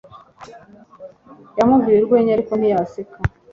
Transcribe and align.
yamubwiye 1.57 1.97
urwenya, 2.01 2.31
ariko 2.33 2.53
ntiyaseka 2.55 3.17